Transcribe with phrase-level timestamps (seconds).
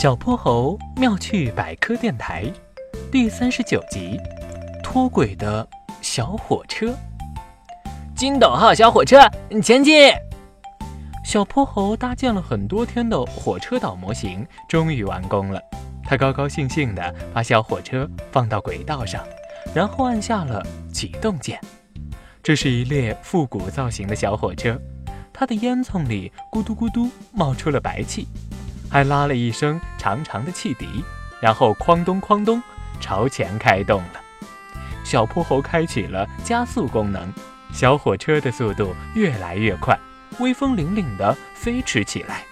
[0.00, 2.50] 小泼猴妙趣百科电台
[3.12, 4.18] 第三十九集：
[4.82, 5.68] 脱轨的
[6.00, 6.96] 小火车。
[8.16, 9.18] 金斗号小火车
[9.62, 10.10] 前进！
[11.22, 15.60] 小泼猴搭建了很多天的火车岛模型终于完工了。
[16.02, 19.22] 他高高兴兴地把小火车放到轨道上，
[19.74, 21.60] 然后按下了启动键。
[22.42, 24.80] 这是一列复古造型的小火车，
[25.30, 28.26] 它的烟囱里咕嘟咕嘟冒出了白气。
[28.90, 31.04] 还拉了一声长长的汽笛，
[31.40, 32.62] 然后哐咚哐咚
[33.00, 34.20] 朝前开动了。
[35.04, 37.32] 小泼猴开启了加速功能，
[37.72, 39.98] 小火车的速度越来越快，
[40.38, 42.44] 威风凛凛地飞驰起来。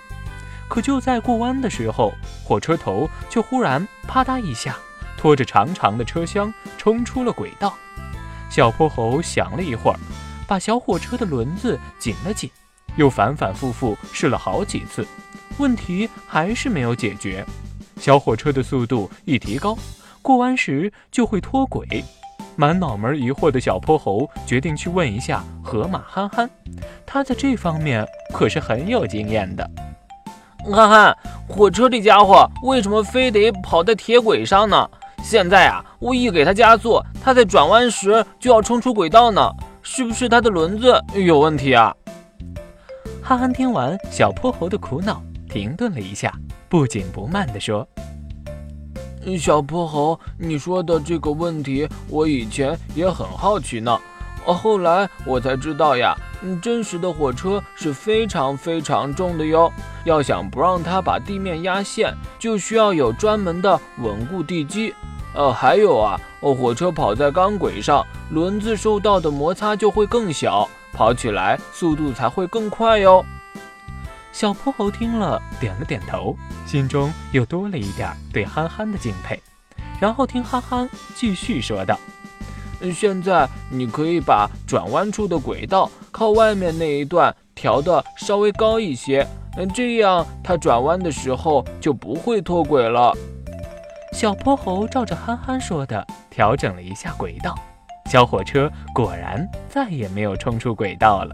[0.69, 2.13] 可就在过弯的时候，
[2.45, 4.77] 火车头却忽然啪嗒一下，
[5.17, 7.77] 拖着长长的车厢冲出了轨道。
[8.51, 9.99] 小泼猴想了一会儿，
[10.47, 12.51] 把小火车的轮子紧了紧，
[12.97, 15.07] 又反反复复试了好几次。
[15.57, 17.45] 问题还是没有解决，
[17.99, 19.77] 小火车的速度一提高，
[20.23, 22.05] 过弯时就会脱轨。
[22.55, 26.51] 满脑门疑惑的小泼猴决定去问一下河马憨憨，
[27.07, 29.69] 他在这方面可是很有经验的。
[30.65, 31.17] 憨憨，
[31.49, 34.91] 火车这家伙为什么非得跑在铁轨上呢？
[35.23, 41.95] 现在啊，我一给它加速，它在转弯时就要冲出轨道呢，是不是它的轮子有问题啊？
[43.23, 45.23] 憨憨听完小泼猴的苦恼。
[45.49, 46.33] 停顿了一下，
[46.69, 47.87] 不紧不慢地说
[49.39, 53.99] ：“小泼猴，你说的这个问题，我以前也很好奇呢。
[54.45, 56.15] 后来我才知道呀，
[56.63, 59.71] 真实的火车是非常非常重的哟。
[60.05, 64.95] 要想不让它把地面压陷，就需要有专门的稳固地基。
[65.35, 73.25] 呃，还有啊，火车跑在钢轨上，轮子受到的摩擦就会更小，跑起来速度才会更快哟。”
[74.39, 79.37] 小泼猴听了，点了点头，心中又多了一点对憨憨的敬佩。
[80.01, 81.99] 然后听憨憨继续说道
[82.95, 89.27] ：“现在你可以把转弯处的轨道靠外面那一段调的稍微高一些，
[89.75, 93.13] 这样它转弯的时候就不会脱轨了。”
[94.15, 97.57] 小泼猴照着憨憨说的调整了一下轨道，
[98.09, 101.33] 小火车果然再也没有冲出轨道了。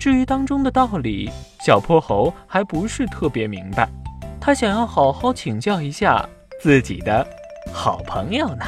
[0.00, 1.30] 至于当中的道理，
[1.68, 3.86] 小泼猴还不是特别明白，
[4.40, 6.26] 他想要好好请教一下
[6.62, 7.22] 自己的
[7.70, 8.64] 好朋友呢。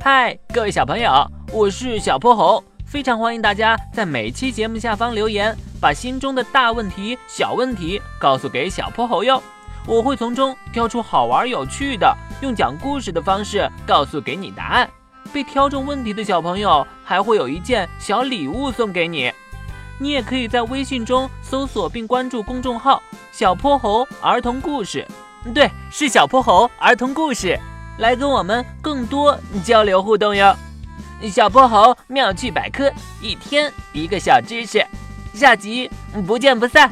[0.00, 9.40] 嗨，各位小朋友，我是小泼猴，非常欢迎大家在每期节目下方留言，把心中的大问题、小问题告诉给小泼猴哟，
[9.86, 14.90] 我会从中挑出好玩有趣的，用讲故事的方式告诉给你答案。
[15.32, 19.32] 被挑中问题的小朋友还会有一件小礼物送给你。
[19.98, 25.06] 你也可以在微信中搜索并关注公众号“小泼猴儿童故事”，
[25.54, 27.58] 对，是小泼猴儿童故事，
[27.98, 30.56] 来跟我们更多交流互动哟。
[31.30, 34.86] 小泼猴妙趣百科，一天一个小知识，
[35.34, 35.90] 下集
[36.26, 36.90] 不见不散。